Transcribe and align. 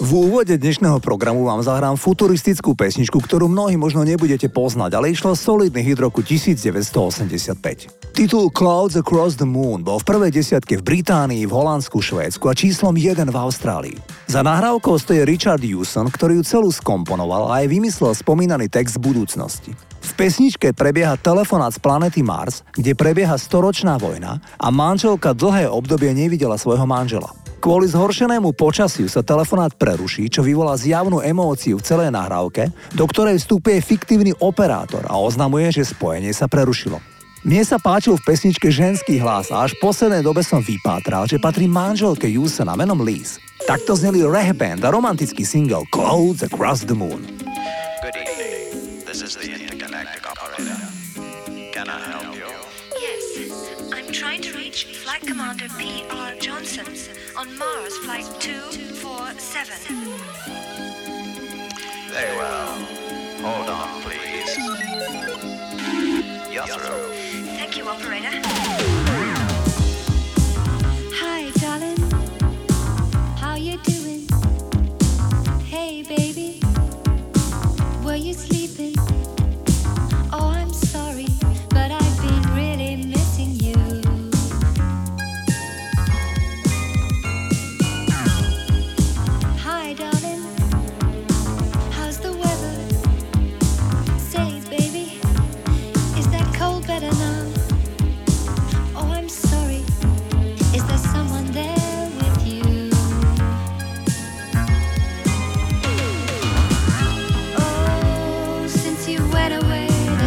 V 0.00 0.16
úvode 0.16 0.56
dnešného 0.56 0.96
programu 1.04 1.44
vám 1.44 1.60
zahrám 1.60 1.92
futuristickú 1.92 2.72
pesničku, 2.72 3.20
ktorú 3.20 3.52
mnohí 3.52 3.76
možno 3.76 4.00
nebudete 4.00 4.48
poznať, 4.48 4.96
ale 4.96 5.12
išlo 5.12 5.36
solidný 5.36 5.84
hit 5.84 6.00
roku 6.00 6.24
1985. 6.24 8.16
Titul 8.16 8.48
Clouds 8.48 8.96
Across 8.96 9.36
the 9.36 9.44
Moon 9.44 9.84
bol 9.84 10.00
v 10.00 10.08
prvej 10.08 10.32
desiatke 10.32 10.80
v 10.80 10.82
Británii, 10.88 11.44
v 11.44 11.52
Holandsku, 11.52 12.00
Švédsku 12.00 12.48
a 12.48 12.56
číslom 12.56 12.96
1 12.96 13.28
v 13.28 13.36
Austrálii. 13.36 13.96
Za 14.24 14.40
nahrávkou 14.40 14.96
stojí 14.96 15.20
Richard 15.28 15.60
Hewson, 15.60 16.08
ktorý 16.08 16.40
ju 16.40 16.48
celú 16.48 16.72
skomponoval 16.72 17.52
a 17.52 17.60
aj 17.60 17.68
vymyslel 17.68 18.16
spomínaný 18.16 18.72
text 18.72 18.96
z 18.96 19.04
budúcnosti. 19.04 19.76
V 20.00 20.10
pesničke 20.16 20.72
prebieha 20.72 21.20
telefonát 21.20 21.76
z 21.76 21.80
planety 21.84 22.24
Mars, 22.24 22.64
kde 22.72 22.96
prebieha 22.96 23.36
storočná 23.36 24.00
vojna 24.00 24.40
a 24.56 24.72
manželka 24.72 25.36
dlhé 25.36 25.68
obdobie 25.68 26.16
nevidela 26.16 26.56
svojho 26.56 26.88
manžela. 26.88 27.36
Kvôli 27.60 27.92
zhoršenému 27.92 28.56
počasiu 28.56 29.04
sa 29.04 29.20
telefonát 29.20 29.76
preruší, 29.76 30.32
čo 30.32 30.40
vyvolá 30.40 30.80
zjavnú 30.80 31.20
emóciu 31.20 31.76
v 31.76 31.84
celej 31.84 32.08
nahrávke, 32.08 32.72
do 32.96 33.04
ktorej 33.04 33.36
vstupuje 33.36 33.84
fiktívny 33.84 34.32
operátor 34.40 35.04
a 35.04 35.20
oznamuje, 35.20 35.68
že 35.68 35.84
spojenie 35.84 36.32
sa 36.32 36.48
prerušilo. 36.48 36.96
Mne 37.44 37.60
sa 37.60 37.76
páčil 37.76 38.16
v 38.16 38.24
pesničke 38.24 38.72
ženský 38.72 39.20
hlas 39.20 39.52
a 39.52 39.68
až 39.68 39.76
v 39.76 39.92
poslednej 39.92 40.24
dobe 40.24 40.40
som 40.40 40.64
vypátral, 40.64 41.28
že 41.28 41.36
patrí 41.36 41.68
manželke 41.68 42.32
Jusena 42.32 42.72
menom 42.72 43.04
Liz. 43.04 43.36
Takto 43.68 43.92
zneli 43.92 44.24
Reh 44.24 44.56
Band 44.56 44.80
a 44.80 44.88
romantický 44.88 45.44
single 45.44 45.84
Clouds 45.92 46.40
Across 46.40 46.88
the 46.88 46.96
Moon. 46.96 47.28
Good 48.00 48.16
evening. 48.16 49.04
This 49.04 49.20
is 49.20 49.36
the 49.36 49.59
on 57.40 57.56
Mars 57.56 57.96
Flight 57.98 58.26
247. 58.38 59.74
Very 62.10 62.36
well. 62.36 62.68
Hold 63.40 63.70
on, 63.70 64.02
please. 64.02 64.58
You're 66.52 66.66
through. 66.66 67.14
Thank 67.56 67.78
you, 67.78 67.88
operator. 67.88 69.09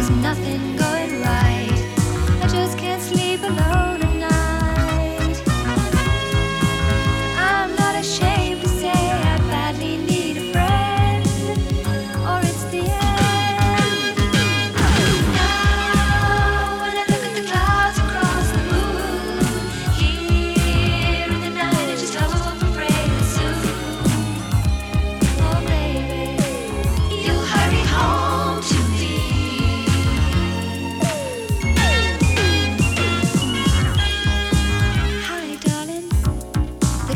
There's 0.04 0.10
nothing 0.22 0.83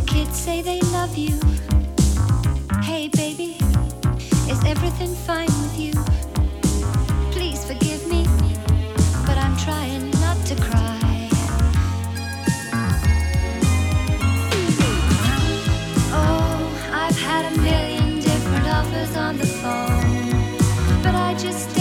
kids 0.09 0.39
say 0.41 0.63
they 0.63 0.81
love 0.97 1.15
you. 1.19 1.39
Hey, 2.83 3.09
baby, 3.09 3.59
is 4.49 4.65
everything 4.65 5.15
fine 5.29 5.53
with 5.63 5.79
you? 5.79 5.93
Please 7.31 7.63
forgive 7.67 8.09
me, 8.09 8.25
but 9.27 9.37
I'm 9.37 9.55
trying 9.59 10.11
not 10.13 10.39
to 10.47 10.55
cry. 10.57 11.29
Oh, 16.21 16.91
I've 16.91 17.19
had 17.19 17.53
a 17.53 17.61
million 17.61 18.21
different 18.21 18.67
offers 18.67 19.15
on 19.15 19.37
the 19.37 19.47
phone, 19.47 21.03
but 21.03 21.15
I 21.15 21.35
just 21.35 21.78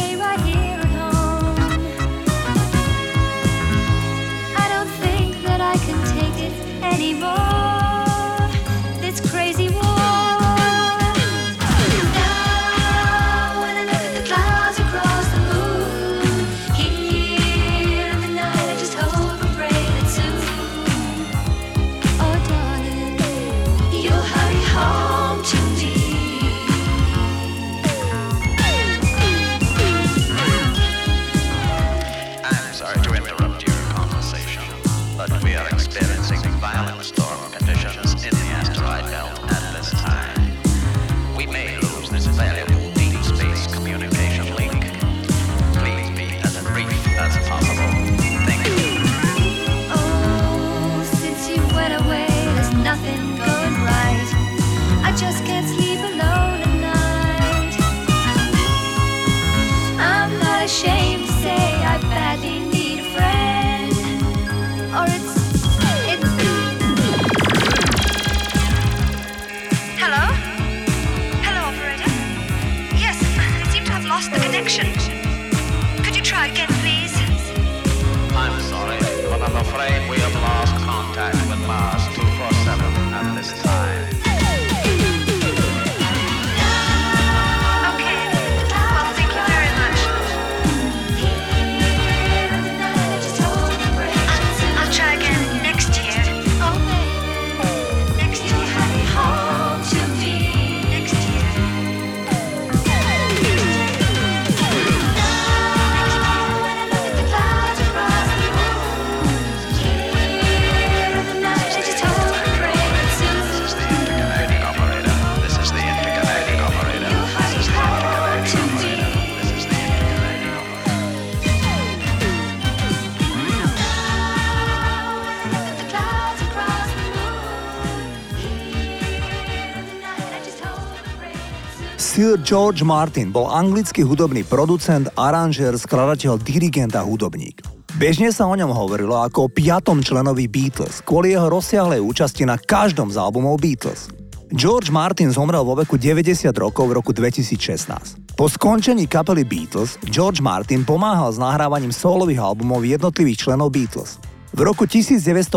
Sir 131.97 132.37
George 132.45 132.85
Martin 132.85 133.33
bol 133.33 133.49
anglický 133.49 134.05
hudobný 134.05 134.45
producent, 134.45 135.09
aranžér, 135.17 135.81
skladateľ, 135.81 136.37
dirigent 136.45 136.93
a 136.93 137.01
hudobník. 137.01 137.65
Bežne 137.97 138.29
sa 138.29 138.45
o 138.45 138.53
ňom 138.53 138.69
hovorilo 138.69 139.17
ako 139.17 139.49
o 139.49 139.51
piatom 139.51 140.05
členovi 140.05 140.45
Beatles, 140.45 141.01
kvôli 141.01 141.33
jeho 141.33 141.49
rozsiahlej 141.49 141.97
účasti 141.97 142.45
na 142.45 142.61
každom 142.61 143.09
z 143.09 143.17
albumov 143.17 143.57
Beatles. 143.57 144.13
George 144.53 144.93
Martin 144.93 145.33
zomrel 145.33 145.65
vo 145.65 145.73
veku 145.73 145.97
90 145.97 146.53
rokov 146.61 146.85
v 146.85 147.01
roku 147.01 147.17
2016. 147.17 148.37
Po 148.37 148.45
skončení 148.45 149.09
kapely 149.09 149.41
Beatles 149.41 149.97
George 150.05 150.37
Martin 150.37 150.85
pomáhal 150.85 151.33
s 151.33 151.41
nahrávaním 151.41 151.89
solových 151.89 152.45
albumov 152.45 152.85
jednotlivých 152.85 153.49
členov 153.49 153.73
Beatles. 153.73 154.21
V 154.57 154.65
roku 154.65 154.89
1982 154.89 155.53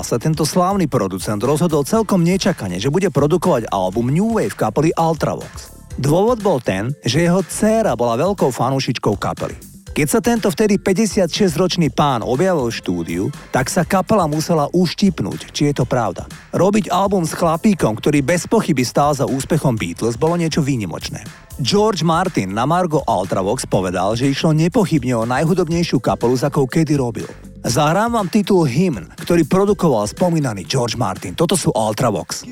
sa 0.00 0.16
tento 0.16 0.48
slávny 0.48 0.88
producent 0.88 1.36
rozhodol 1.44 1.84
celkom 1.84 2.24
nečakane, 2.24 2.80
že 2.80 2.88
bude 2.88 3.12
produkovať 3.12 3.68
album 3.68 4.08
New 4.08 4.32
Wave 4.32 4.56
kapely 4.56 4.88
Ultravox. 4.96 5.76
Dôvod 6.00 6.40
bol 6.40 6.56
ten, 6.56 6.88
že 7.04 7.28
jeho 7.28 7.44
dcéra 7.44 7.92
bola 7.92 8.16
veľkou 8.16 8.48
fanúšičkou 8.48 9.20
kapely. 9.20 9.52
Keď 9.92 10.06
sa 10.08 10.24
tento 10.24 10.48
vtedy 10.48 10.80
56-ročný 10.80 11.92
pán 11.92 12.24
objavil 12.24 12.72
v 12.72 12.78
štúdiu, 12.80 13.24
tak 13.52 13.68
sa 13.68 13.84
kapela 13.84 14.24
musela 14.24 14.64
uštipnúť, 14.72 15.52
či 15.52 15.68
je 15.68 15.76
to 15.76 15.84
pravda. 15.84 16.24
Robiť 16.56 16.88
album 16.88 17.28
s 17.28 17.36
chlapíkom, 17.36 18.00
ktorý 18.00 18.24
bez 18.24 18.48
pochyby 18.48 18.80
stál 18.80 19.12
za 19.12 19.28
úspechom 19.28 19.76
Beatles, 19.76 20.16
bolo 20.16 20.40
niečo 20.40 20.64
výnimočné. 20.64 21.20
George 21.60 22.00
Martin 22.00 22.56
na 22.56 22.64
Margo 22.64 23.04
Ultravox 23.04 23.68
povedal, 23.68 24.16
že 24.16 24.32
išlo 24.32 24.56
nepochybne 24.56 25.20
o 25.20 25.28
najhudobnejšiu 25.28 26.00
kapelu, 26.00 26.32
za 26.32 26.48
akou 26.48 26.64
kedy 26.64 26.96
robil. 26.96 27.28
Zahrám 27.62 28.18
vám 28.18 28.26
titul 28.26 28.66
Hymn, 28.66 29.14
ktorý 29.22 29.46
produkoval 29.46 30.10
spomínaný 30.10 30.66
George 30.66 30.98
Martin. 30.98 31.38
Toto 31.38 31.54
sú 31.54 31.70
Ultravox. 31.70 32.42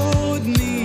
hold 0.00 0.46
me 0.46 0.79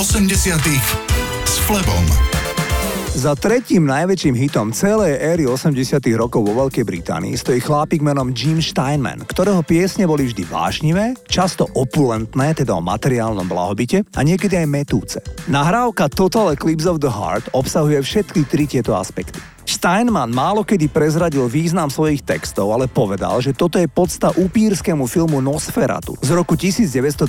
80 0.00 0.32
s 1.44 1.60
Flebom. 1.68 2.04
Za 3.12 3.36
tretím 3.36 3.84
najväčším 3.84 4.32
hitom 4.32 4.72
celej 4.72 5.20
éry 5.20 5.44
80 5.44 6.00
rokov 6.16 6.40
vo 6.40 6.56
Veľkej 6.56 6.88
Británii 6.88 7.36
stojí 7.36 7.60
chlápik 7.60 8.00
menom 8.00 8.32
Jim 8.32 8.64
Steinman, 8.64 9.28
ktorého 9.28 9.60
piesne 9.60 10.08
boli 10.08 10.24
vždy 10.24 10.48
vášnivé, 10.48 11.20
často 11.28 11.68
opulentné, 11.76 12.56
teda 12.56 12.72
o 12.72 12.80
materiálnom 12.80 13.44
blahobite 13.44 14.08
a 14.16 14.24
niekedy 14.24 14.64
aj 14.64 14.72
metúce. 14.72 15.20
Nahrávka 15.52 16.08
Total 16.08 16.56
Eclipse 16.56 16.88
of 16.88 17.04
the 17.04 17.12
Heart 17.12 17.52
obsahuje 17.52 18.00
všetky 18.00 18.48
tri 18.48 18.64
tieto 18.64 18.96
aspekty. 18.96 19.36
Steinman 19.68 20.32
málo 20.32 20.64
kedy 20.64 20.92
prezradil 20.92 21.48
význam 21.48 21.88
svojich 21.88 22.20
textov, 22.24 22.72
ale 22.72 22.88
povedal, 22.88 23.40
že 23.40 23.56
toto 23.56 23.80
je 23.80 23.88
podsta 23.88 24.32
upírskému 24.36 25.08
filmu 25.08 25.40
Nosferatu 25.40 26.16
z 26.20 26.30
roku 26.36 26.56
1922, 26.56 27.24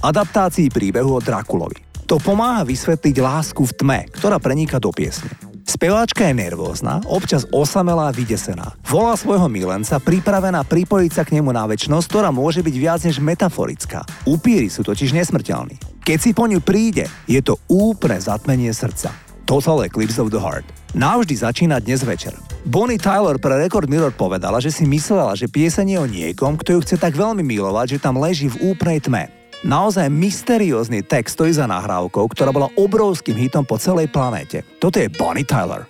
adaptácii 0.00 0.68
príbehu 0.72 1.16
o 1.16 1.20
Drakulovi. 1.20 1.84
To 2.06 2.22
pomáha 2.22 2.62
vysvetliť 2.62 3.16
lásku 3.18 3.62
v 3.66 3.72
tme, 3.74 4.00
ktorá 4.14 4.38
preniká 4.38 4.78
do 4.78 4.94
piesne. 4.94 5.26
Speváčka 5.66 6.30
je 6.30 6.38
nervózna, 6.38 7.02
občas 7.10 7.42
osamelá 7.50 8.08
a 8.08 8.14
vydesená. 8.14 8.78
Volá 8.86 9.18
svojho 9.18 9.50
milenca, 9.50 9.98
pripravená 9.98 10.62
pripojiť 10.62 11.10
sa 11.10 11.26
k 11.26 11.34
nemu 11.34 11.50
na 11.50 11.66
väčšnosť, 11.66 12.06
ktorá 12.06 12.30
môže 12.30 12.62
byť 12.62 12.76
viac 12.78 13.02
než 13.02 13.18
metaforická. 13.18 14.06
Upíry 14.30 14.70
sú 14.70 14.86
totiž 14.86 15.10
nesmrteľní. 15.10 15.74
Keď 16.06 16.18
si 16.22 16.30
po 16.30 16.46
ňu 16.46 16.62
príde, 16.62 17.10
je 17.26 17.42
to 17.42 17.58
úplné 17.66 18.22
zatmenie 18.22 18.70
srdca. 18.70 19.10
Total 19.42 19.82
Eclipse 19.90 20.22
of 20.22 20.30
the 20.30 20.38
Heart. 20.38 20.85
Navždy 20.96 21.36
začína 21.36 21.76
dnes 21.76 22.00
večer. 22.08 22.32
Bonnie 22.64 22.96
Tyler 22.96 23.36
pre 23.36 23.52
Record 23.52 23.84
Mirror 23.84 24.16
povedala, 24.16 24.64
že 24.64 24.72
si 24.72 24.88
myslela, 24.88 25.36
že 25.36 25.44
pieseň 25.44 26.00
o 26.00 26.08
niekom, 26.08 26.56
kto 26.56 26.72
ju 26.72 26.80
chce 26.80 26.96
tak 26.96 27.12
veľmi 27.12 27.44
milovať, 27.44 28.00
že 28.00 28.00
tam 28.00 28.16
leží 28.16 28.48
v 28.48 28.72
úplnej 28.72 29.04
tme. 29.04 29.28
Naozaj 29.60 30.08
mysteriózny 30.08 31.04
text 31.04 31.36
stojí 31.36 31.52
za 31.52 31.68
nahrávkou, 31.68 32.24
ktorá 32.32 32.48
bola 32.48 32.72
obrovským 32.80 33.36
hitom 33.36 33.68
po 33.68 33.76
celej 33.76 34.08
planéte. 34.08 34.64
Toto 34.80 34.96
je 34.96 35.12
Bonnie 35.12 35.44
Tyler. 35.44 35.84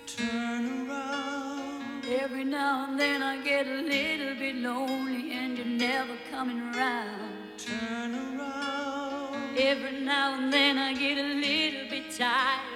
Every 9.56 10.02
now 10.02 10.34
and 10.34 10.50
then 10.50 10.76
I 10.76 10.92
get 10.98 11.16
a 11.16 11.38
little 11.38 11.86
bit 11.88 12.10
tired 12.10 12.75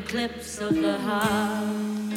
Eclipse 0.00 0.58
of 0.60 0.74
the 0.74 0.96
heart. 0.98 2.09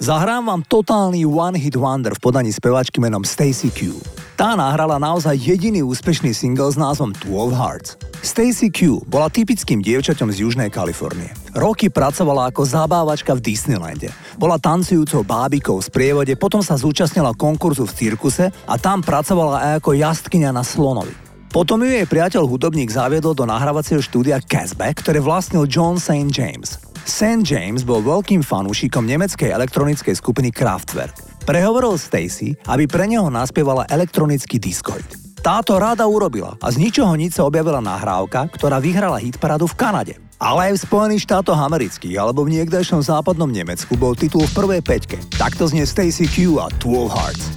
Zahrám 0.00 0.46
vám 0.46 0.62
totálny 0.68 1.26
one 1.26 1.58
hit 1.58 1.76
wonder 1.76 2.14
v 2.14 2.18
podaní 2.18 2.52
spevačky 2.52 3.00
menom 3.00 3.24
Stacy 3.24 3.70
Q. 3.70 4.00
Tá 4.40 4.56
nahrala 4.56 4.96
naozaj 4.96 5.36
jediný 5.36 5.84
úspešný 5.84 6.32
single 6.32 6.72
s 6.72 6.80
názvom 6.80 7.12
Two 7.12 7.36
of 7.36 7.52
Hearts. 7.52 8.00
Stacy 8.24 8.72
Q 8.72 9.04
bola 9.04 9.28
typickým 9.28 9.84
dievčaťom 9.84 10.32
z 10.32 10.48
Južnej 10.48 10.72
Kalifornie. 10.72 11.28
Roky 11.52 11.92
pracovala 11.92 12.48
ako 12.48 12.64
zabávačka 12.64 13.36
v 13.36 13.44
Disneylande. 13.44 14.08
Bola 14.40 14.56
tancujúcou 14.56 15.28
bábikou 15.28 15.76
v 15.76 15.84
sprievode, 15.84 16.32
potom 16.40 16.64
sa 16.64 16.80
zúčastnila 16.80 17.36
konkurzu 17.36 17.84
v 17.84 17.92
cirkuse 17.92 18.48
a 18.48 18.74
tam 18.80 19.04
pracovala 19.04 19.60
aj 19.60 19.72
ako 19.84 19.90
jastkyňa 20.08 20.56
na 20.56 20.64
slonovi. 20.64 21.12
Potom 21.52 21.84
ju 21.84 21.92
jej 21.92 22.08
priateľ 22.08 22.48
hudobník 22.48 22.88
zaviedol 22.88 23.36
do 23.36 23.44
nahrávacieho 23.44 24.00
štúdia 24.00 24.40
Casback, 24.40 25.04
ktoré 25.04 25.20
vlastnil 25.20 25.68
John 25.68 26.00
St. 26.00 26.32
James. 26.32 26.80
St. 27.04 27.44
James 27.44 27.84
bol 27.84 28.00
veľkým 28.00 28.40
fanúšikom 28.40 29.04
nemeckej 29.04 29.52
elektronickej 29.52 30.16
skupiny 30.16 30.48
Kraftwerk. 30.48 31.29
Prehovoril 31.50 31.98
Stacy, 31.98 32.54
aby 32.70 32.86
pre 32.86 33.10
neho 33.10 33.26
naspievala 33.26 33.82
elektronický 33.90 34.62
Discord. 34.62 35.02
Táto 35.42 35.82
ráda 35.82 36.06
urobila 36.06 36.54
a 36.62 36.70
z 36.70 36.78
ničoho 36.78 37.10
nič 37.18 37.34
sa 37.34 37.42
objavila 37.42 37.82
nahrávka, 37.82 38.46
ktorá 38.54 38.78
vyhrala 38.78 39.18
hitparádu 39.18 39.66
v 39.66 39.74
Kanade. 39.74 40.14
Ale 40.38 40.70
aj 40.70 40.78
v 40.78 40.82
Spojených 40.86 41.26
štátoch 41.26 41.58
amerických 41.58 42.22
alebo 42.22 42.46
v 42.46 42.54
niekdejšom 42.54 43.02
západnom 43.02 43.50
Nemecku 43.50 43.98
bol 43.98 44.14
titul 44.14 44.46
v 44.46 44.54
prvej 44.54 44.80
peťke. 44.86 45.18
Takto 45.34 45.66
znie 45.66 45.90
Stacy 45.90 46.30
Q 46.30 46.62
a 46.62 46.70
Two 46.78 47.10
Hearts. 47.10 47.50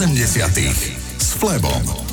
80. 0.00 0.96
s 1.18 1.34
Flebom. 1.34 2.09